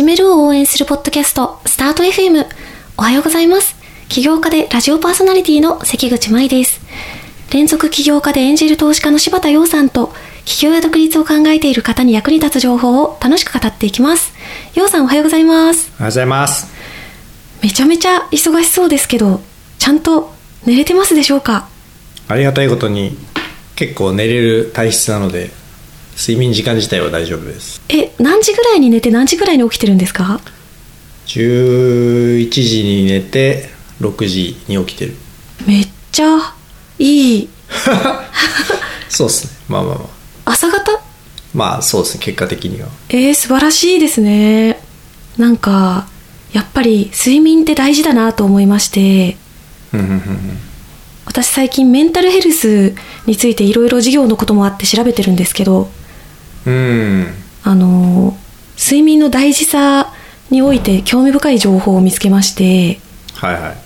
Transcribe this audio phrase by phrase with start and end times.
[0.00, 2.46] 始めるを応援するポッドキャスト、スタート FM。
[2.96, 3.76] おはようございます。
[4.08, 6.80] 起業家でラジオパーソナリティの関口舞です。
[7.52, 10.14] 連続起業家でエンジェル投資家の柴田洋さんと、
[10.46, 14.32] 起業や独立を考えている方に役に立つ情報を楽しく語っていきます。
[14.74, 15.92] 洋さんおはようございます。
[15.98, 16.72] おはようございます。
[17.62, 19.42] めちゃめちゃ忙しそうですけど、
[19.78, 20.32] ちゃんと
[20.64, 21.68] 寝れてますでしょうか？
[22.26, 23.18] ありがたいことに
[23.76, 25.50] 結構寝れる体質なので
[26.20, 27.80] 睡眠時間自体は大丈夫です。
[27.88, 30.38] え、何時ぐらいに寝て何時ぐらいに起きてるんですか
[31.24, 33.70] ？11時に寝て
[34.02, 35.14] 6時に起きてる。
[35.66, 36.54] めっちゃ
[36.98, 37.48] いい。
[39.08, 39.52] そうっすね。
[39.66, 40.10] まあまあま
[40.44, 40.50] あ。
[40.52, 41.00] 朝方？
[41.54, 42.88] まあそうですね結果的には。
[43.08, 44.78] えー、素晴らしいですね。
[45.38, 46.06] なんか
[46.52, 49.38] やっぱり睡眠って大事だなと思いまして。
[51.24, 52.94] 私最近メンタルヘルス
[53.24, 55.88] についていろいろ授業のこともあって調べてるんですけど
[56.66, 57.26] うん。
[57.62, 58.36] あの
[58.78, 60.12] 睡眠の大事さ
[60.50, 63.00] において興味深い情報を見つけまして
[63.34, 63.76] はいはい。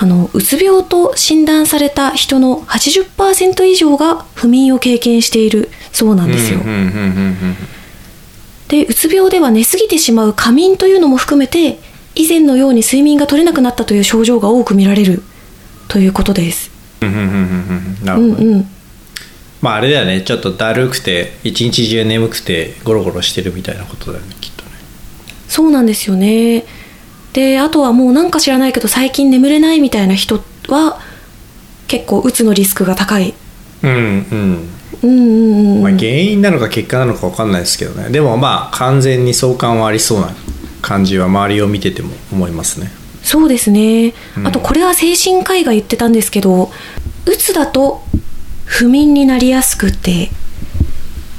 [0.00, 7.56] あのうつ病と診断された人の80%以上が不眠を経験しているそうなんですよ、うんうんうんうん
[8.68, 11.78] でうつ病では寝すぎてしまう過眠というのも含めて
[12.14, 15.22] 以前のように睡眠が取れなくなったという症状が多く見られる
[15.88, 16.70] ということです。
[17.00, 18.68] うんうん
[19.60, 20.22] まああれだよね。
[20.22, 24.70] ちょっとだるくて一日中眠くてゴロゴロしてるみたいなことだよねきっとね。
[25.48, 26.64] そうなんですよね。
[27.32, 31.00] であとはもうなんか知らないけど最近眠れないみたいな人は
[31.86, 33.34] 結構うつのリスクが高い。
[33.82, 34.68] うんうん。
[35.02, 35.82] うんうんうん。
[35.82, 38.10] まあ、原因なのか結果なのか分かんないですけどね。
[38.10, 40.30] でもまあ完全に相関はありそうな
[40.82, 42.90] 感じは周りを見てても思いますね。
[43.22, 44.46] そうですね、うん。
[44.46, 46.70] あとこれは精神科医が言ってたんですけど
[47.26, 48.02] うつだと
[48.68, 50.30] 不眠になりやすくて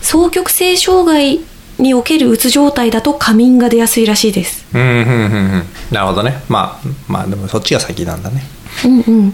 [0.01, 1.39] 双極性障害
[1.77, 4.65] におけるうつ状態だと過眠が出やすいらしいです。
[4.73, 5.63] うんうんうんうん。
[5.91, 6.43] なるほどね。
[6.49, 8.41] まあまあでもそっちが先なんだね。
[8.83, 9.33] うんうん。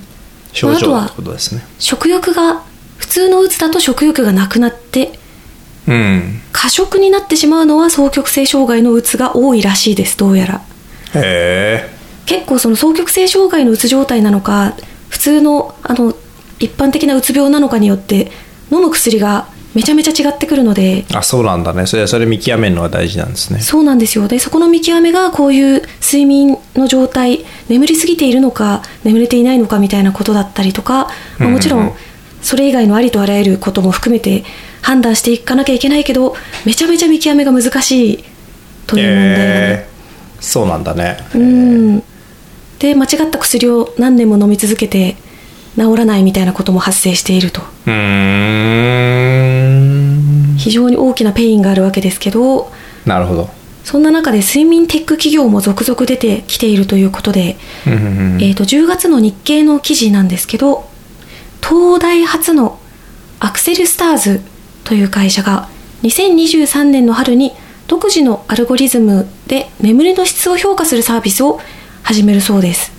[0.51, 1.65] 症状あとはってことですね。
[1.79, 2.61] 食欲が
[2.97, 5.17] 普通のうつだと食欲がなくなって
[5.87, 6.41] うん。
[6.51, 10.61] 過食になってしまうのは双極性障害のうつが多いらしいですどうやら。
[11.15, 11.95] へえ
[12.25, 14.75] 結構その双極性障害のうつ状態なのか
[15.09, 16.15] 普通のあの
[16.59, 18.31] 一般的なうつ病なのかによって
[18.71, 21.85] 飲む薬がめちゃめちゃ違ってくるのであそうなんだね。
[21.85, 23.59] それそれ見極めるのが大事なんですね。
[23.59, 24.27] そうなんですよ。
[24.29, 31.91] でそこの見極めがこういう睡眠の状態眠りすぎているのか眠れていないのかみたいなことだったりとか、まあもちろうん
[32.41, 34.43] それ以外のありとあらゆることも含めて
[34.83, 38.23] 判断していかなきゃいけないけどめちゃめちゃ見極めが難しい
[38.85, 39.87] という問題え
[40.39, 41.17] そうなんだね。
[41.33, 42.03] うん。
[42.77, 45.17] で間違った薬を何年も飲み続けて
[45.75, 47.61] 治らないみたいなことも発生していると。
[50.57, 52.71] 非常に大きなペインがあるわけですけど
[53.05, 53.49] なるほど。
[53.83, 57.55] そんな中で睡眠テック企業も続々出てきているということで、
[57.85, 58.41] うんうんうん。
[58.41, 60.89] えー、と10月の日経の記事なんですけど
[61.61, 62.79] 東大発の
[63.39, 64.41] アクセルスターズ
[64.85, 65.69] という会社が
[66.03, 67.53] 2023年の春に
[67.87, 71.59] 独自のアルゴリズムで眠りの質を評価するサービスを
[72.01, 72.94] 始めるそうです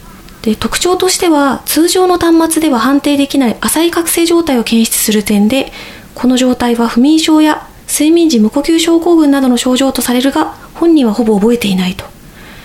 [0.46, 5.72] で特徴としては通常の端末では判定できない浅い覚醒状態を検出する点で
[6.14, 12.04] この状態は不眠症や睡眠時無呼吸症候群などの症状とされるが本人はほぼ覚えていないと。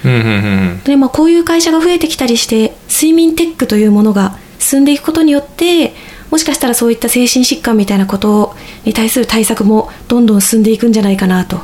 [0.03, 5.93] で、まあ、こういう会社が増えてきたりして睡眠テックというものが進んでいくことによって
[6.29, 8.55] もしかしたらそういった精神疾患みたいなこと
[8.85, 11.59] に対する対策もどんどん進んでいくんじゃないかなと。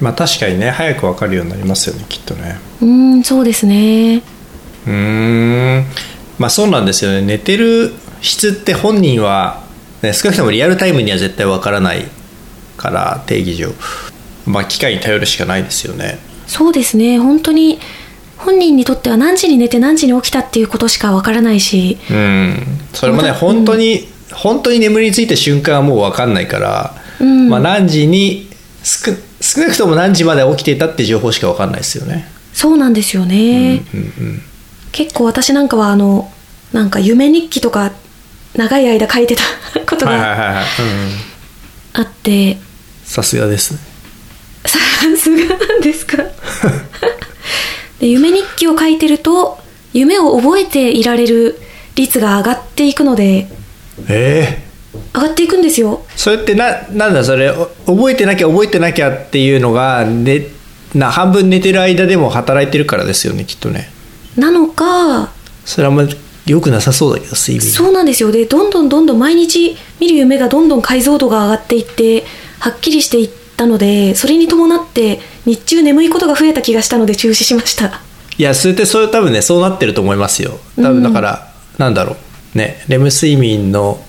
[0.00, 2.58] まあ確かにね早く分かるようになりますよねきっとね。
[2.80, 4.22] うーんそうですね
[4.90, 5.84] うーん。
[6.38, 7.22] まあそうなんですよね。
[7.22, 9.62] 寝てる質って本人は、
[10.02, 12.04] ね、少なくともリアルタイムには絶対わからない
[12.76, 13.72] から定義上。
[14.46, 16.18] まあ機械に頼るしかないですよね。
[16.46, 17.18] そうですね。
[17.18, 17.78] 本当に
[18.36, 21.98] 本人にとっては何時に寝て何時に起きたっていうことしかわからないし。
[22.10, 22.62] うん。
[22.92, 23.34] それもねうん。
[23.34, 27.48] 本当に本当に眠りについた瞬間はもう分かんないから、うん。
[27.48, 28.48] まあ何時に
[28.82, 32.26] 少少なくとも何時まで起きていたって情報しか分かんないですよね。
[32.52, 34.42] そうなんですよね、うんうん
[34.92, 36.30] 結構私なんかはあの
[36.72, 37.92] なんか夢日記とか
[38.54, 39.42] 長い間書いてた
[39.88, 40.62] ことが
[41.92, 42.58] あって、
[43.04, 43.78] さすがですね。
[44.66, 44.78] さ
[45.16, 46.18] すがなんですか？
[48.00, 49.58] で夢日記を書いてると
[49.92, 51.60] 夢を覚えていられる
[51.96, 53.46] 率が上がっていくので
[54.08, 54.62] ええ
[55.14, 56.02] 上がっていくんですよ。
[56.16, 60.46] それってななんだそれお覚えてなきゃ覚えてなきゃっていうのが、ね、
[60.94, 63.90] な半分寝てる間でも働いてるからですよねきっとね
[64.36, 65.30] なのか
[65.64, 66.08] それはあんま
[66.46, 67.60] よくなさそうだけど睡眠。
[67.70, 68.32] そうなんですよ。
[68.32, 72.24] でどんどんどんどん毎日見る夢がどんどん解像度が上がっていって
[72.58, 78.00] はっきりしていったのでそれに伴って日中眠いことが増えた気がしたので中止しました。
[78.36, 80.58] いやそれってそれ多分ねそうなってると思いますよ。
[80.76, 82.16] 多分だから、なんだろ
[82.54, 82.58] う。
[82.58, 84.02] ねレム睡眠の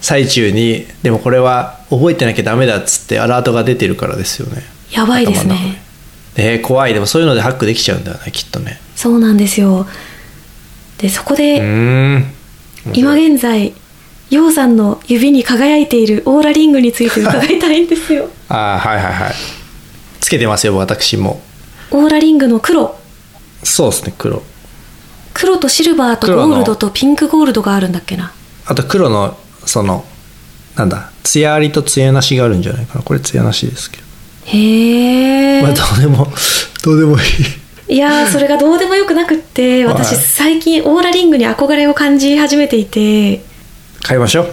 [0.00, 4.62] 最中にでもこれは覚えてなきゃダメだっつってアラートが出てるからですよね。
[4.90, 5.82] やばいですね。
[6.34, 6.54] で。
[6.54, 6.94] えー怖い。
[6.94, 9.84] でもそういうのでハックできちゃうんだよねきっとねそうなんですよ。
[10.98, 11.56] でそこうで、
[12.94, 13.74] 今現在
[14.30, 18.28] ヨウさんの指に輝いているオーラリングについて伺いたいんですよ。
[18.48, 19.34] ああはいはいはい。
[20.20, 21.42] つけてますよ私も。
[21.90, 22.96] オーラリングの黒。
[23.64, 24.40] そうですね黒。
[25.34, 28.30] 黒とシルバーとゴールドとピンクゴールドがあるんだっけな。
[28.66, 30.04] あと黒のその
[30.76, 33.02] なんだ艶ありと艶なしがあるんじゃないかな。
[33.02, 34.04] これ艶なしですけど、
[34.44, 36.32] へえ、まあどうでも
[36.84, 37.61] どうでもいい
[37.92, 40.24] いやー それがどうでもよくなくって私はい。
[40.24, 43.42] 最近オーラリングに憧れを感じ始めていて。
[44.02, 44.46] 買いましょ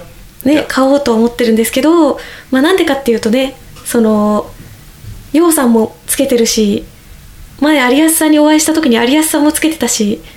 [0.46, 0.48] う。
[0.48, 2.20] ね買おうと思ってるんですけど
[2.52, 4.50] まあなんでかっていうとねその
[5.34, 6.86] ヨウさんもつけてるし
[7.60, 10.22] 前有安さんにお会いした時に有安さんもつけてたし。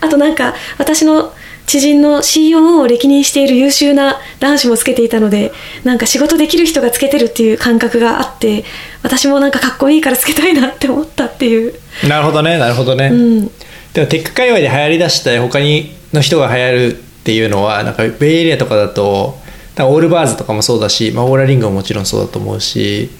[0.00, 1.32] あとなんか私の
[1.66, 5.52] 知人の COO を歴任している優秀な男子もつけていたので
[5.84, 8.64] なんか仕事できる人がつけてるっていう感覚があって
[9.02, 11.74] 私もなんかかっこいいからつけたいなって思ったっていう。
[12.08, 13.46] なるほどねなるほどね、うん。
[13.92, 19.38] でもテック界隈で流行りだした他にの人が流行るっていうのはなんかベイエリアとかだと
[19.78, 23.10] オールバーズとかもそうだし、まあ、オーラリングももちろんそうだと思うし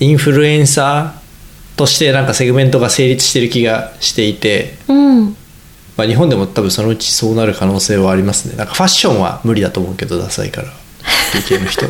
[0.00, 5.36] インフルエンサーとしてなんかセグメントが成立してる気がしていて、うん
[5.96, 8.56] まあ、日本でも多分そのうちそうなる可能性はありますね。
[8.56, 10.68] なんかファッションは無理だと思うけどダサいから。
[11.32, 11.86] PK の人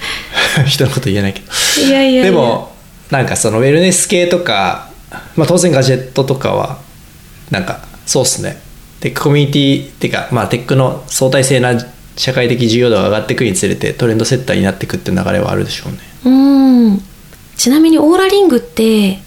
[0.66, 1.46] 人のこと言えないけど。
[1.86, 2.74] いやいやでも
[3.10, 4.90] なんかそのウェルネス系とか、
[5.36, 6.78] まあ、当然ガジェットとかは
[7.50, 8.60] なんかそうっすね。
[9.00, 11.72] テックコミュニティっていうか、まあ、テックの相対性な
[12.16, 15.98] 社会的重要度が上がっていくにつれてトレンドセッターになっていくっていう流れはあるでしょうね。
[16.24, 16.30] う
[16.90, 17.02] ん。
[17.56, 19.18] ちなみにオーラリングって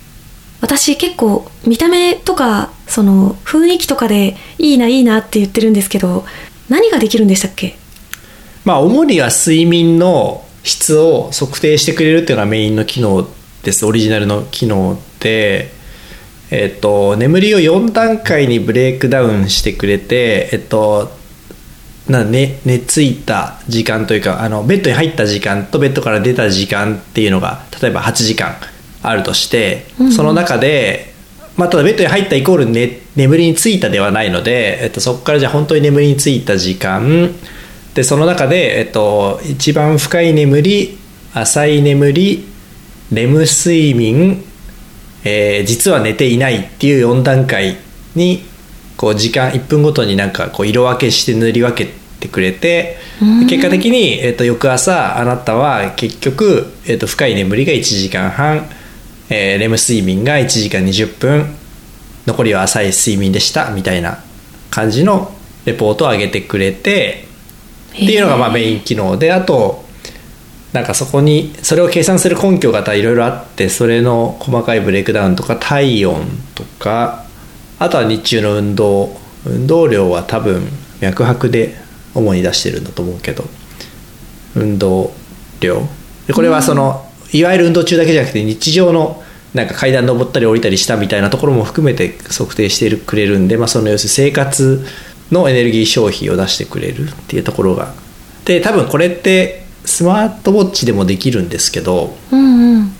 [0.63, 6.23] 私結構見た目とかその雰囲気とかでいいないいなって言ってるんですけど
[6.69, 7.75] 何ができるんでしたっけ？
[8.63, 13.27] まあ主には睡眠の質を測定してくれるっていうのがメインの機能
[13.63, 13.85] です。
[13.85, 15.71] オリジナルの機能で。
[16.49, 21.11] えっと眠りを4段階にブレイクダウンしてくれてえっと
[22.07, 28.55] な寝寝ついた時間というかあのベッドに入った時間とベッドから出た時間っていうのが例えば8時間。
[29.03, 30.05] あるとして、うん。
[30.07, 31.13] うんその中で、
[31.55, 37.29] まあ、ただベッドに入ったイコール、ね、眠りについたではないので、えっと、そこからじゃあ本当に眠りについた時間。
[37.93, 40.97] でその中で、えっと、一番深い眠り
[41.33, 42.45] 浅い眠り
[43.11, 44.43] レム睡眠、
[45.23, 47.77] えー実は寝ていないっていう4段階
[48.15, 48.43] に
[48.97, 53.47] こう時間1分ごとになんかこう色分けして塗り分けてくれてうん。
[53.47, 58.67] 結果的に、えっと翌朝あなたは結局、えっと深い眠りが1時間半、
[59.33, 61.55] えーレム睡眠が1時間20分
[62.25, 64.23] 残りは浅い睡眠でしたみたいな
[64.69, 65.33] 感じの
[65.65, 67.25] レポートを上げてくれて
[67.91, 69.83] っていうのがまあメイン機能であと
[70.71, 76.25] なんかそこにそれを計算する根拠がいろいろあってそれの細かいブレイクダウンとか体温
[76.55, 77.25] とか
[77.79, 80.67] あとは日中の運動運動量は多分
[81.01, 81.75] 脈拍で
[82.15, 83.43] 主に出してるんだと思うけど
[84.55, 85.11] 運動
[85.59, 85.81] 量。
[86.27, 89.22] でこれはその、いわゆる運動中だけじゃなくて日常の
[89.53, 94.85] なんか階段登ったり降りたりしたみたいなところも含めて測定してくれるんで、まあ、その要するに生活
[95.31, 97.93] のエネルギー消費を出してくれるっていうところが
[98.45, 102.95] で多分これってスマートウォッチでもできるんですけどうんうん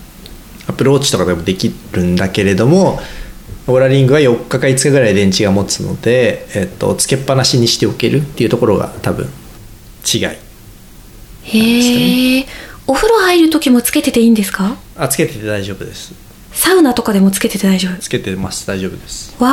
[0.66, 3.00] アップルウォッチとかでもできるんだけれども
[3.66, 9.26] オーラリングは4日か5日ぐらい電池が持つので、えっと、つけっぱなしにしておけるっていうところが多分
[10.14, 10.22] 違い。
[11.42, 12.46] へえ
[12.86, 14.76] お風呂入る時もつけてていいんですか？
[14.96, 16.12] あつけてて大丈夫です
[16.54, 18.66] サウナとかでもつけてて大丈つけてます。
[18.66, 19.34] 大丈夫です。
[19.38, 19.50] 夫わ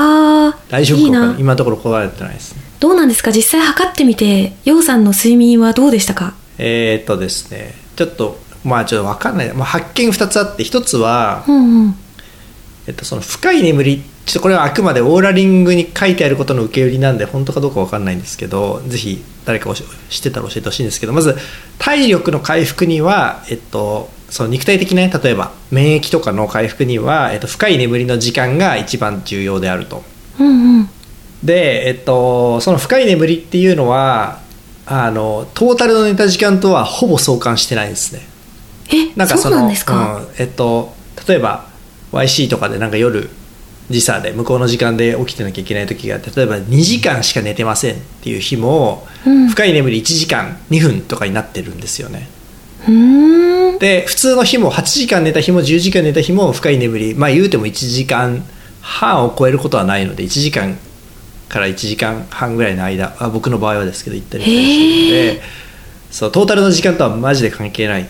[0.50, 1.36] あ大丈夫いいな。
[1.38, 2.62] 今のところこだわれてないですね。
[2.80, 6.36] どうなんですか実際測ってみてヨウさんの睡眠はどうでしたか？
[6.58, 11.96] えーっとですねちょっとまあちょっと分かんない、まあ、発見2つあって1つは、うんうん。
[12.88, 19.84] えっと、その深い眠りちょっとこれはあくまでオーラリングに書いてあることの受け売りなんで本当かどうか分かんないんですけどぜひ誰か知
[20.20, 21.36] ってたら教えてほしいんですけどまず
[21.78, 30.04] 体力の回復には、えっと、その肉体的なね例えば免疫とかの回復には、えっと、深い眠りの時間が一番重要であると。
[30.40, 30.90] うんうん
[31.44, 34.42] で、えっと、その深い眠りっていうのは
[34.86, 38.22] あのトータルの寝た時間とはほぼ相関してないですね。
[38.94, 40.94] えなんかそのそうなんですか、うんえっと、
[41.28, 41.66] 例えば
[42.12, 43.30] YC とかでなんか夜
[43.90, 52.30] 時差で向こうの時間で起きてなきゃいけない時が例えば2時間しか寝てませんっていう日も、うん深い眠り1時間2分とかになってるんですよね。
[53.80, 57.16] で普通の日も8時間寝た日も10時間寝た日も深い眠り。
[57.16, 58.44] まあ言うても1時間
[58.82, 60.78] 半を超えることはないので1時間
[61.50, 65.42] から1時間半ぐらいの間あ僕の場合はですけど行ったり来たりしてるので
[66.10, 68.08] そうトータルの時間とはマジで関係ない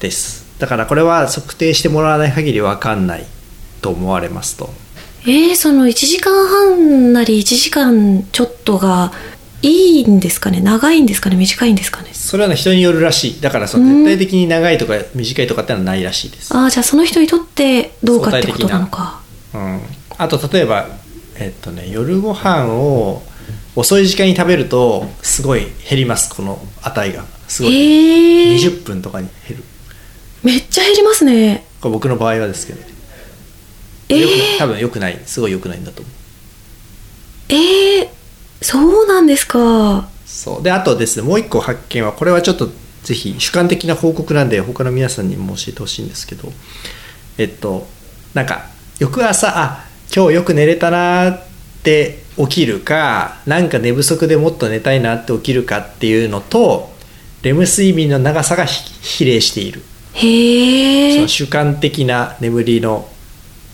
[0.00, 0.46] です。
[0.58, 3.26] だからこれは測定してもらわない限り分かんない
[3.82, 4.70] と思われますと。
[5.22, 9.12] えー、その1時間半なり1時間ちょっとが
[9.66, 10.60] いいんですかね？
[10.60, 11.36] 長いんですかね？
[11.36, 12.10] 短いんですかね？
[12.12, 13.40] それはね人によるらしい。
[13.40, 19.20] だからその絶対的に長いとか短いとかってのはないらしいです、ああじゃあその人にとってどうかってことなのか。
[19.54, 19.80] うん、
[20.18, 20.88] あと例えば
[21.36, 23.22] えっとね夜ご飯を
[23.74, 26.34] 遅い時間に食べるとすごい減ります。
[26.34, 27.24] この値が。
[27.48, 29.64] すごい、えー、20分とかに減る。
[30.42, 31.64] めっちゃ減りますね。
[31.80, 32.80] これ僕の場合はですけど、
[34.08, 35.20] えよく多分良くない。
[35.26, 36.14] すごい良くないんだと思う。
[37.48, 38.08] えー、
[38.68, 40.08] そうなんですか。
[40.24, 40.62] そう。
[40.62, 42.68] であとですねもう一個発見はこれはちょっと
[43.04, 46.52] ぜひ主観的な報告なんで他の皆さんにも教えてほしいんですけど
[47.38, 47.86] えっと
[48.34, 48.66] なんか
[48.98, 51.42] 翌朝あ今日よく寝れたなーっ
[51.84, 56.90] て起きるかなんか寝不足でもっと寝たいなって起きるかっていうのと
[57.42, 59.82] レム睡眠の長さが比比例している。
[60.14, 63.08] へえ主観的な眠りの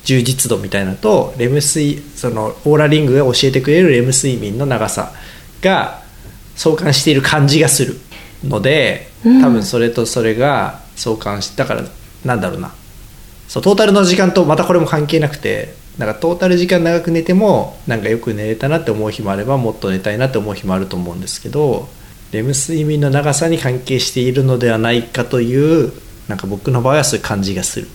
[0.05, 5.13] 充実度みたいなのとレム睡そのオーラリングが教えてくれるレム睡眠の長さ
[5.61, 6.03] が
[6.57, 7.99] 相関している感じがする
[8.45, 9.41] のでうん。
[9.41, 11.85] 多分それとそれが相関しだから
[12.25, 12.73] なんだろうな。
[13.49, 21.89] そうトータルの時間とまたこれも関係なくてなんかトータル時間長く寝てもなんかよく寝れたなって思う日もあればもっと寝たいなって思う日もあると思うんですけど
[22.33, 25.93] レム睡眠の長さに関係しているのではないかという
[26.29, 27.89] なんか僕の場合はそういう感じがする、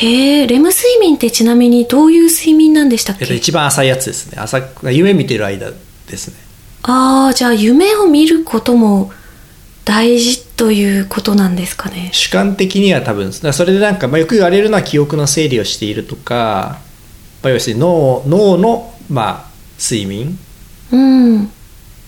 [0.00, 4.38] へえレム睡眠ってちなみにどういう睡眠なんでしたっけ、えっと、一番浅いやつですね。
[4.40, 6.36] 朝夢見てる間ですね。
[6.82, 9.10] ああじゃあ夢を見ることも
[9.84, 12.10] 大事ということなんですかね？
[12.12, 16.78] 主観的には多分それでなんか、まあ、よく言われるのは記憶の整理をしているとか、
[17.42, 19.50] まあ、要するに脳脳の、まあ、
[19.82, 20.38] 睡眠。
[20.92, 21.50] うん。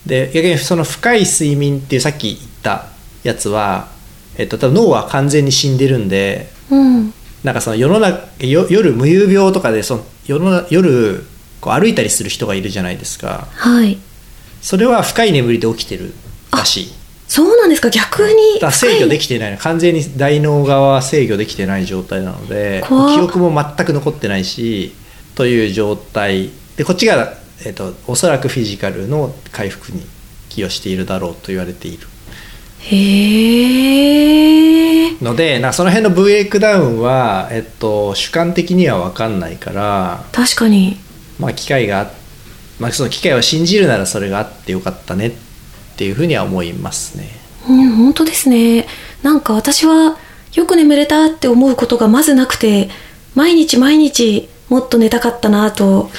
[0.05, 2.87] で逆にその深い睡眠っていうさっき言った
[3.23, 3.89] やつは、
[4.37, 11.23] えっと、多分脳は完全に死んでるんでうんなんかその世の中よ夜無遊病とかでその夜の夜
[11.59, 13.47] こう歩いたりする人がいるじゃないですか。
[13.51, 13.97] はい。
[14.61, 16.13] それは深い眠りで起きてる
[16.51, 16.93] らしい。
[17.27, 17.89] そうなんですか？
[17.89, 19.57] 逆にだ制御でききてないの。
[19.57, 24.93] 完全に大脳側は制御できてない状態なので記憶も全く残ってないし
[25.35, 26.49] という状態。
[26.75, 27.33] でこっちが、
[27.65, 30.05] えっとおそらくフィジカルの回復に
[30.49, 32.07] 寄与しているだろうと言われている
[32.83, 34.37] へ
[35.07, 40.97] えのでなその辺のブレイクダウンは、えっと、主観的には分かんないから、確かに。
[41.39, 42.11] まあ、機会があ
[42.81, 45.31] まあ、その機会を信じるならそれがあってよかったねっ
[45.97, 47.29] ていうふうには思いますね。
[47.69, 48.87] うん本当ですね。
[49.21, 50.17] なんか私は
[50.55, 52.89] よく眠れたって思うことがまずなくて
[53.35, 56.09] 毎日毎日もっと寝たかったなと。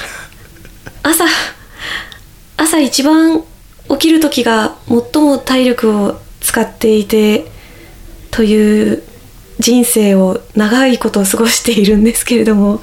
[1.03, 1.25] 朝
[2.55, 3.43] 朝一番
[3.89, 6.21] 起きる時が最も体力を
[6.53, 7.47] 使っていて
[8.29, 9.01] という
[9.57, 12.79] 人生を長いことを過ごしているんですけれども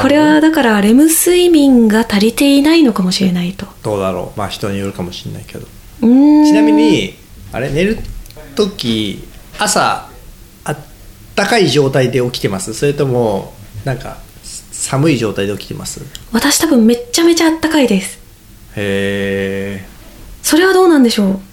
[0.00, 3.66] これはだからレム睡眠が足りていないのかもしれないと。
[3.82, 4.38] どうだろう。
[4.38, 5.66] まあ人によるかもしれないけど。
[6.00, 7.16] ちなみに
[7.50, 7.98] あれ寝る
[8.54, 9.24] 時
[9.58, 10.08] 朝
[10.62, 10.78] あっ
[11.34, 12.72] たかい状態で起きてます？
[12.72, 13.52] それとも
[13.84, 14.18] なんか
[14.70, 16.02] 寒い状態で起きてます？
[16.30, 18.20] 私多分めっちゃめちゃあったかいです。
[18.76, 19.84] へ
[20.40, 21.30] それはどうなんでしょう？
[21.30, 21.47] え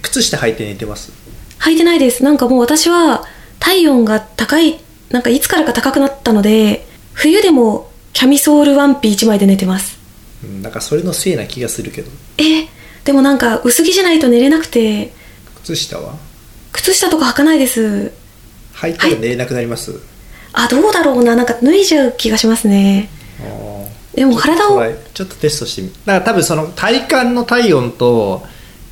[0.00, 1.12] 靴下履いて寝てます。
[1.60, 2.24] 履いてないです。
[2.24, 3.24] なんかもう私は
[3.58, 4.80] 体温が高い
[5.10, 9.98] なんかいつからか高くなったので冬でもキャミソールワンピ1枚で寝てます。
[10.42, 12.10] うんなんかそれのせいな気がするけど。
[12.38, 12.66] え
[13.04, 15.12] でもなんか薄着じゃないと寝れなくて
[15.62, 16.14] 靴下は？
[16.72, 18.12] 靴下とか履かないです。
[18.74, 20.00] 履いたら寝れなくなります、
[20.52, 21.36] あどうだろうな。
[21.36, 23.08] なんか脱いじゃう気がしますね。
[24.14, 28.42] でも体をちょっとトライちょっとテストしてみだから多分その体感の体温と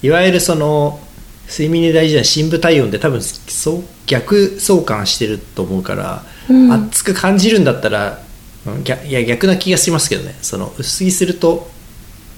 [0.02, 1.00] いわゆるその
[1.48, 6.72] 睡眠で大事な深部体温って多分そう逆相関してると思うから、うん。
[6.72, 8.22] 熱く感じるんだったら
[8.66, 10.36] うん逆いや逆な気がしますけどね。
[10.42, 11.68] その薄着すると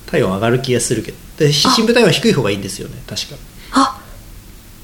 [0.06, 1.18] 体温上がる気がするけど。
[1.38, 2.94] で深部体温は低い方がいいんですよね。
[3.06, 3.36] 確か。
[3.72, 4.01] あ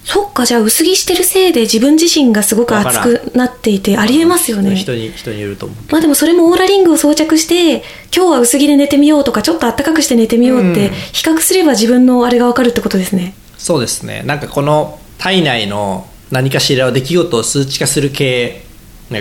[0.08, 4.74] そっかじゃあ薄着してるせいで自分自身がすごく熱くなっていてありえますよね。
[4.74, 5.92] 人に人によると思う。
[5.92, 10.94] まあでもそれも Oura Ring を装着して今日は薄着で寝てみようとかちょっと暖かくして寝てみようってうん。
[11.12, 13.34] 比較すれば自分のあれがわかるってことですね。
[13.58, 14.22] そうですね。
[14.24, 18.64] なんかこの体内の何かしらの出来事を数値化する系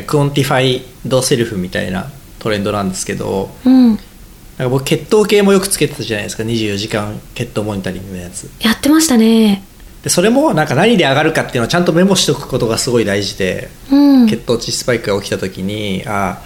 [0.06, 3.90] Quantified Self みたいなトレンドなんですけどうん。
[3.90, 6.44] なんか僕血糖計もよくつけてたじゃないですか。
[6.44, 8.50] 24時間血糖モニタリングのやつ。
[8.62, 9.64] やってましたね
[10.04, 14.28] でそれもなんか何で上がるかっていうのをちゃんとメモしておくことがすごい大事で、うん。
[14.28, 16.42] 血糖値スパイクが起きた時にあ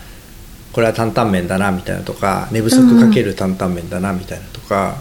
[0.72, 4.96] これは担々麺だなみたいなとか寝不足かける担々麺だなみたいなとか、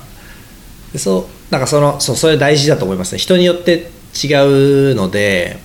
[0.92, 3.18] でそうなんかそのそうそれ大事だと思いますね。
[3.18, 3.90] 人によって
[4.24, 5.58] 違うので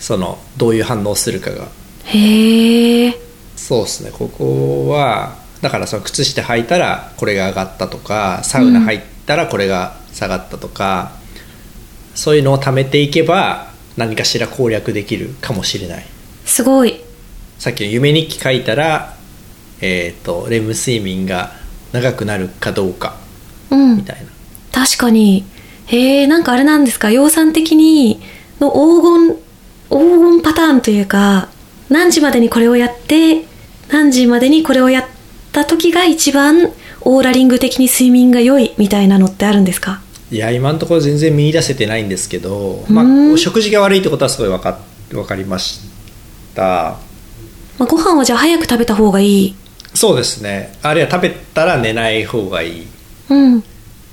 [0.00, 1.68] そのどういう反応するかが。
[2.06, 3.20] へえ
[3.54, 4.10] そうですね。
[4.10, 11.12] ここはだからその靴下履いたらこれが上がったとかサウナ入ったらこれが下がったとか、
[12.14, 16.04] そういうのを貯めていけば何かしら攻略できるかもしれない。
[16.44, 17.00] すごい。
[17.58, 19.16] さっきの夢日記書いたら、
[19.80, 21.52] えー、とレム睡眠が
[21.92, 23.16] 長くなるかどうか。
[23.70, 23.96] うん。
[23.98, 24.30] みたいな、
[24.86, 25.44] 確かに。
[25.86, 27.10] へえなんかあれなんですか？
[27.10, 28.20] 養蚕的に
[28.60, 29.34] の黄金
[29.90, 31.48] 黄金パターンというか
[31.90, 33.44] 何時までにこれをやって
[33.90, 35.06] 何時までにこれをやっ
[35.52, 36.70] た時が一番
[37.02, 40.00] オーラリング的に睡眠が良いみたいなのってあるんですか？
[40.32, 43.34] いや今のところ全然見出せてないんですけど、まうん。
[43.34, 44.78] あ、食事が悪いってことはすごい分か
[45.10, 45.80] 分かりまし
[46.54, 46.96] た。
[47.78, 49.54] まあ、ご飯はじゃあ早く食べた方がいい。
[49.92, 50.72] そうですね。
[50.82, 52.86] あるいは食べたら寝ない方がいい。
[53.28, 53.62] うん。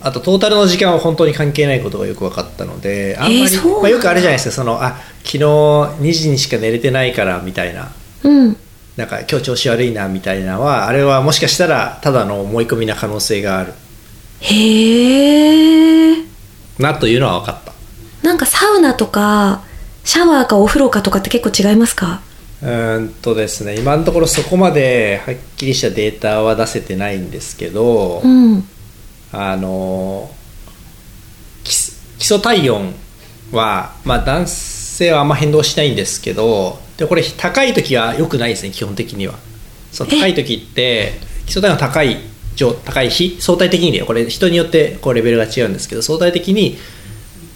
[0.01, 4.55] あとトータルの時間は本当に関係ないことがよく分かったのであんまり、えーまあ、よくあるじゃないですか。
[4.55, 7.93] そのあ昨日2時にしか寝れてないからみたいな。
[8.23, 8.57] うん。
[8.97, 13.73] なんか今日調子悪いなみたいなのはあれはもしかしたらただの思い込みな可能性がある
[14.41, 16.23] へえ
[16.77, 17.73] なというのは分かった。
[18.27, 19.63] なんかサウナとか
[20.03, 22.21] シャワーかお風呂かとかって結構違いますか？
[22.61, 28.63] うーんとですね今のところそこまではっきりしたデータは出せてないんですけど、うん。
[29.31, 30.31] あの
[31.63, 32.93] 基礎基礎体温
[33.51, 39.35] は、まあ、男性はあんま変動しないんですけどでこれ高い時は良くないですね基本的には。
[39.91, 41.13] その高い時って
[41.45, 42.17] 基礎体温高い
[42.59, 46.77] 上高い日相対的にでこれ人によってこうレベルが違うんですけど相対的に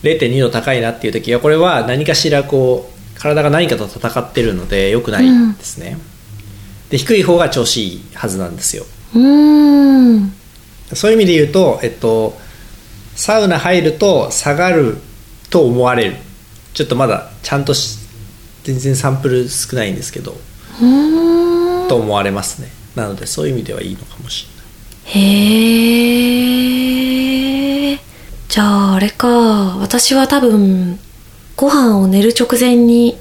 [0.01, 5.98] 0.2度高いなっていう時はこれは何かしらこう体が何かと戦ってるので良くないですね、
[6.89, 8.85] で低い方が調子いいはずなんですよ。
[9.16, 10.33] うーん。
[10.94, 12.37] そういう意味で言うと、えっと、
[13.16, 14.98] サウナ入ると下がる
[15.50, 16.16] と思われる。
[16.74, 18.00] ちょっとまだちゃんとし
[18.63, 20.35] 全然サンプル少ないんですけど
[20.81, 21.87] うーん。
[21.87, 22.70] と思われますね。
[22.96, 24.48] なのでそういう意味ではいいのかもし
[25.05, 25.20] へ
[27.94, 28.00] え
[28.50, 29.27] じゃああれか。
[29.79, 31.00] 私は多分
[31.55, 33.18] ご飯を寝る直前に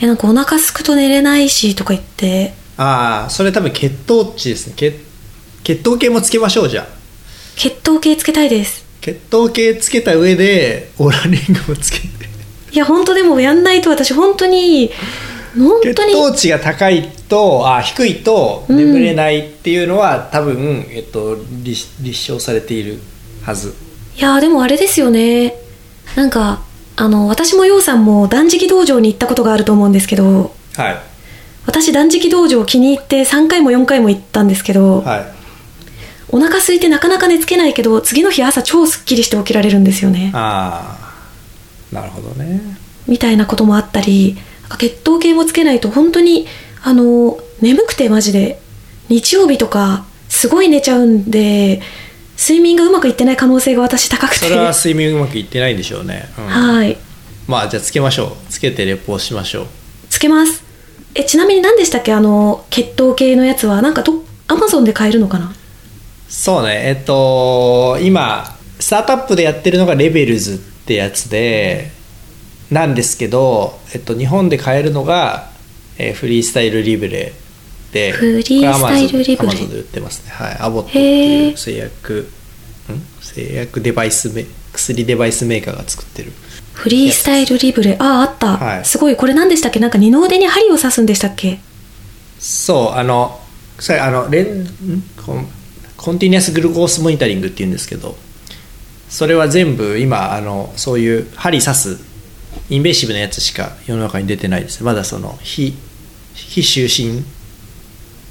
[0.00, 2.54] えなんかお腹すくと寝れないしとか言って。
[2.76, 4.74] ああそれ多分血糖値ですね。
[4.76, 4.94] 血
[5.62, 6.86] 血糖計もつけましょうじゃあ。
[7.56, 8.84] 血糖計つけたいです。
[9.00, 12.06] 血糖計つけた上でオーラリングもつけて。
[12.72, 14.90] いや本当でもやんないと私本当に
[15.58, 16.12] 本血当に。
[16.12, 22.98] 糖値が高いとあ低いと眠れないっていうのは、多分、えっと、立立証されている
[23.42, 23.74] はず。
[24.16, 25.54] いやでもあれですよね。
[26.16, 26.62] なんか
[26.96, 30.98] あの私もようさんも断食道場に行ったことがあると思うんですけどはい。
[31.66, 35.24] 私断食道場気に入って3回も4回も行ったんですけど、はい。
[36.28, 40.32] お腹空いてなかなか寝つけないけど次の日朝超すっきりして起きられるんですよね。
[40.34, 40.98] あ
[41.92, 42.60] あなるほどね。
[43.06, 44.36] みたいなこともあったり
[44.78, 46.46] 血糖計もつけないと本当に
[46.82, 48.60] あの眠くてマジで
[49.08, 51.82] 日曜日とかすごい寝ちゃうんで
[52.38, 54.36] 睡眠がうまくいってない可能性が私高くて。
[54.36, 56.46] それは睡眠うまくいってないんでしょうね、うん。
[56.46, 56.96] はい。
[57.46, 58.32] まあじゃあつけましょう。
[58.48, 59.66] つけてレポをしましょう。
[60.08, 60.64] つけます。
[61.14, 62.12] えちなみに何でしたっけ？
[62.12, 63.82] あの血糖計のやつは。
[63.82, 65.52] なんかどアマゾンで買えるのかな？
[66.28, 66.82] そうね。
[66.86, 71.90] えっと今スタートアップでやってるのがレベルズってやつで
[72.70, 75.50] なんですけど、えっと、日本で買えるのが、
[76.02, 77.32] えーフリースタイルリブレ
[77.92, 79.50] でフリースタイルリブレ？
[79.50, 80.30] アマゾンで売ってますね。
[80.32, 80.56] はい。
[80.58, 82.30] アボットっていう製薬
[82.90, 83.22] ん？
[83.22, 86.32] 製薬デバイスメ薬デバイスメーカーが作ってる。
[86.72, 87.96] フリースタイルリブレ？
[87.98, 88.84] あああった、はい。
[88.86, 89.16] すごい。
[89.16, 89.80] これ何でしたっけ？
[89.80, 91.58] なんか二の腕に針を刺すんでしたっけ？
[92.38, 93.38] そうあの
[93.78, 94.66] それあのレンん？
[95.22, 95.46] コン
[95.98, 98.16] コンティニュアスグルコースモニタリングっていうんですけど
[99.10, 101.98] それは全部今あのそういう針刺す
[102.70, 104.82] インベーシブなやつしか世の中に出てないです。
[104.82, 105.74] まだその非
[106.34, 107.24] 非終身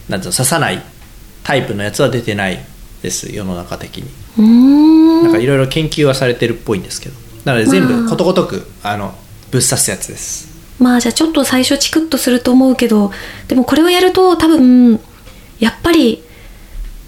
[0.10, 0.82] なんていうの刺さない
[1.44, 2.60] タイプのやつは出てない
[3.02, 5.24] です世の中的に。
[5.24, 7.16] なんかいろいろ研究はされてるっぽいんですけど。
[7.46, 8.02] なので全まあ。
[8.04, 9.14] 部ことごとくあの
[9.52, 10.50] ぶっ刺すやつです。
[10.80, 13.12] まあじゃあちょっと最初チクッとすると思うけど
[13.48, 15.00] でもこれをやると多分
[15.60, 16.24] やっぱり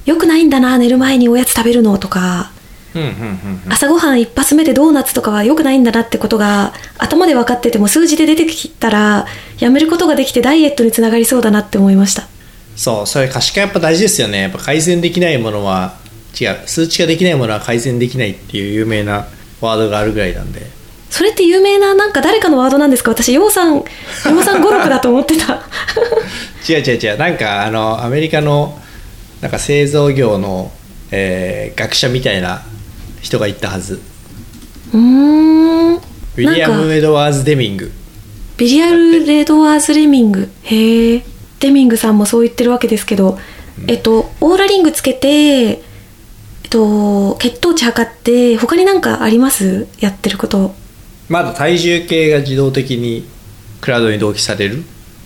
[0.05, 2.51] 良くないんだな寝る前におやつ食べるのとか
[3.69, 9.25] 朝ごはん一発目でドーナツとかは良くないんだなってことが頭で分かってても数字で出てきたら
[9.59, 12.27] やめることができてダイエットにつながりそうだなって思いました。
[12.75, 14.41] そうそれ可視化やっぱ大事ですよね。
[14.41, 15.95] やっぱ改善できないものは
[16.39, 19.27] 違う数値化できないものは改善できないっていう有名な
[19.61, 20.61] ワードがあるぐらいなんで。
[21.09, 23.11] それって有名ななんか誰かのワードなんですか？
[23.11, 23.83] 私洋さん
[24.25, 25.61] 洋さん語録だと思ってた。
[26.69, 27.17] 違う違う違う。
[27.17, 28.79] なんかあのアメリカの
[29.41, 30.71] なんか製造業の、
[31.11, 32.61] えー学者みたいな
[33.21, 34.01] 人が言ったはず。
[34.93, 35.95] うーん。
[35.95, 37.91] ウィリアム・エドワーズ・デミング。
[38.57, 40.49] ビリアル・レドワーズ・レミング。
[40.63, 41.23] へえ
[41.59, 43.37] デミングさんもそう言ってるわけですけど、
[43.87, 45.79] えっとオーラリングつけてえっ
[46.69, 49.87] と血糖値測って他になんかあります？
[49.99, 50.73] やってること。
[51.29, 53.25] まだ体重計が自動的に
[53.79, 54.83] クラウドに同期される。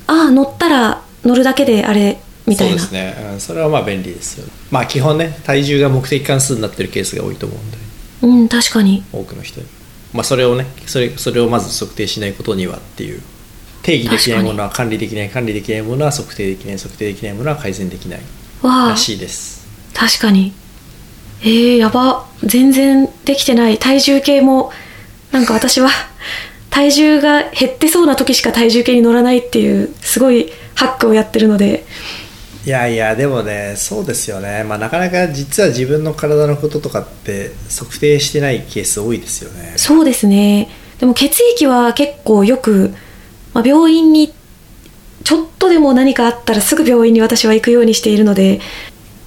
[0.08, 2.80] ああ乗ったら乗るだけであれみたいな。
[2.80, 4.48] そうですね、うん、それはまあ便利ですよ。
[4.72, 7.78] まあ基本ね体重が目的関数になってるケースが多いと思うんで
[8.22, 9.04] うん確かに。
[9.12, 9.68] 多くの人に。
[10.14, 13.22] まあそれをねそれそれをまず測定しないことにはっていう。
[13.84, 18.20] 定義できないものは管理できない管理できないものは測定できない測定できないものは改善できない
[18.64, 19.68] らしいです。
[19.94, 20.54] 確かに。
[21.42, 22.26] えー、やば。
[22.44, 23.78] 全然できてない。
[23.78, 24.72] 体重計も
[25.32, 25.90] なんか私は
[26.72, 31.86] 体重が減ってそうな時しか体重計に乗らないっていうすごいハックをやってるので
[32.66, 34.64] いやいやでもねそうですよね。
[34.64, 39.74] まあなかなか実は自分の体のこととかって測定してないケース多いですよね。
[39.78, 40.70] そうですね。
[41.00, 42.96] でも血液は結構よく、
[43.54, 44.34] まあ、病院に
[45.24, 48.62] ちょっとでも何かあったらすぐ病院に私は行くようにしているので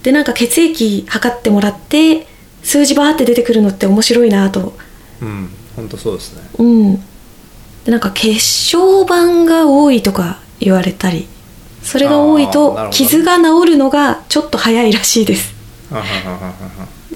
[0.03, 2.27] でなんか血液測ってもらって
[2.63, 4.77] 数字バーって出てくるのって面白いなと。
[5.23, 6.43] うん本当そうですね。
[6.59, 6.97] うん。
[7.85, 11.29] でなんか血小板が多いとか言われたり
[11.89, 15.55] それが多いと傷が治るのがちょっと早いらしいです。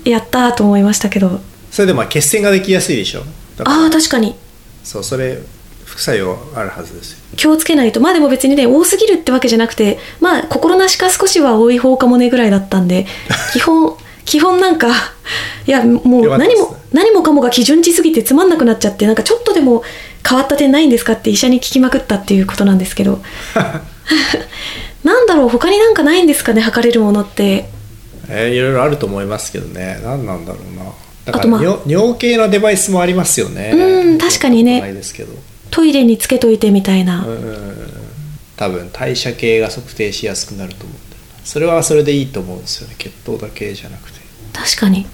[0.04, 1.40] やったーと思いましたけど。
[1.70, 3.22] それでまあ血栓ができやすいでしょ？
[3.64, 4.34] ああ確かに。
[4.84, 5.38] そうそれ
[5.84, 7.18] 副作用あるはずですよ。
[7.36, 8.00] 気をつけないと。
[8.00, 13.06] まあでも別にね多すぎるってわけじゃなくてまあ心なしか少しは多い方かもねぐらいだったんで
[13.52, 14.88] 基本基本なんか
[15.66, 19.82] いやもう何も何もかもが基準値すぎてつまんなくなっちゃってなんかちょっとでも
[20.26, 23.20] 変わった点ないんですかって医者に聞きまくったっていうことなんですけど
[25.04, 27.66] なんだろう他になんかないんですかね測れるものって。
[28.28, 30.00] えーいろいろあると思いますけどね。
[30.04, 30.84] 何なんだろうな。
[31.24, 33.72] だかあとまあら尿,、尿系のデバイスもありますよね。
[33.74, 34.80] うん確かにね。
[34.80, 35.32] ないですけど。
[35.70, 37.92] トイレにつけといてみたいな、うん
[38.56, 41.02] 多分代謝系が測定しやすくなると思うん
[41.44, 42.94] それはそれでいいと思うんですよね。
[42.98, 44.20] 血糖だけじゃなくて。
[44.52, 45.06] 確かに。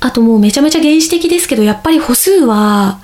[0.00, 3.00] あともうめちゃめちゃ原始的ですけどやっぱり歩数は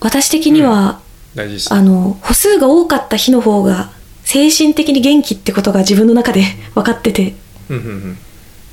[0.00, 1.00] 私的には、
[1.34, 1.74] 大事です。
[1.74, 3.90] あの歩数が多かった日の方が
[4.26, 6.42] 精神的に元気ってことが自分の中で
[6.74, 7.34] 分かってて。
[7.70, 8.18] うんうんうん。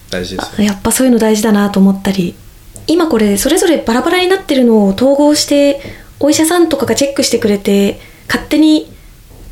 [0.09, 2.35] 大事ですあやっぱそういうの大事だなと思ったり。
[2.87, 5.79] 今これそれぞれバラバラになってるのを統合して
[6.19, 8.91] お医者さんとかがチェックしてくれて勝手に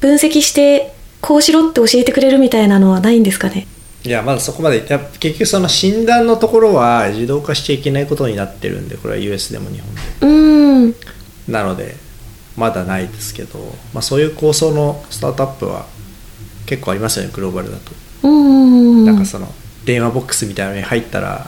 [0.01, 3.67] 分析してこうしろって教えてくれるみたいなのはないんですかね？
[4.03, 4.85] いやまだそこまで。
[4.89, 10.01] や結局その診断のところは自動化しちゃいけないことになってるんでこれは US でも日本で。
[10.21, 10.95] うーん。
[11.47, 11.95] なので
[12.57, 13.59] まだないですけど、
[13.93, 15.85] まあ、そういう構想のスタートアップは
[16.65, 19.47] 結構ありますよねグローバルだと、なんかその
[19.85, 21.47] 電話ボックスみたいなのに入ったら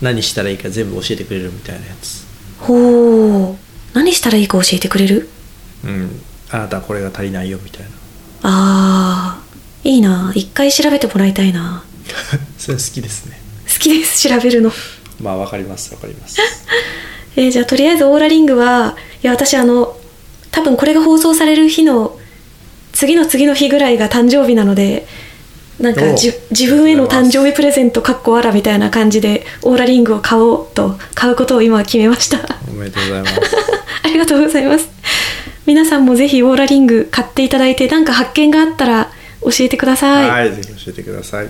[0.00, 2.24] 何したらいいか全部教えてくれるみたいなやつ。
[2.60, 3.56] ほ
[3.94, 3.96] う。
[3.96, 5.28] 何したらいいか教えてくれる？
[5.84, 6.20] うん。
[6.50, 7.88] あなたはこれが足りないよみたいな。
[8.42, 9.88] あー。
[9.88, 10.32] いいな。
[10.34, 11.84] 一回調べてもらいたいな。
[12.58, 13.40] それ好きですね。
[13.72, 14.72] 好きです調べるの。
[15.20, 16.36] まあわかりますわかります。
[17.36, 19.96] えーじゃあとりあえずオーラリングはいや私あの
[20.50, 22.18] 多分これが放送される日の
[22.92, 25.06] 次の次の日ぐらいが誕生日なので
[25.78, 32.38] なんかじ自分への誕生日プレゼントかっこあらみたいな感じでオーラリングを買おうと買うことを今決めました。
[32.70, 33.40] おめでとうございます。
[34.02, 34.88] ありがとうございます。
[35.66, 39.10] 皆さんもぜひオーラリング買っていただいて何か発見があったら
[39.42, 40.30] 教えてください。
[40.30, 41.48] はいぜひ教えてください。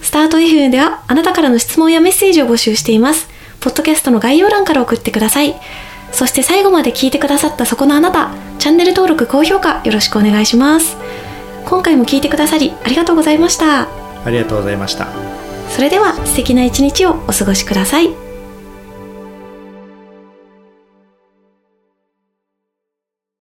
[0.00, 3.28] スタート FM ではあなたからの質問やメッセージを募集しています。
[3.60, 5.54] ポッドキャストの概要欄から送ってください。
[6.12, 10.96] そして最後まで聞いてくださったそこのあなた、チャンネル登録、高評価よろしくお願いします。
[11.64, 13.88] 今回も聞いてくださりありがとうございました。
[14.24, 15.08] ありがとうございました
[15.68, 18.29] それでは素敵な一日をお過ごしください。